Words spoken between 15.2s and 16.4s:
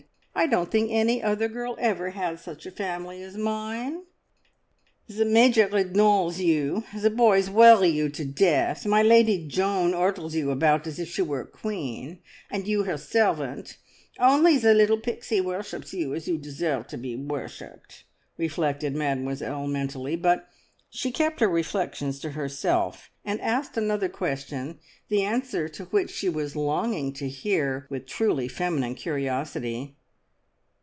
worships you as you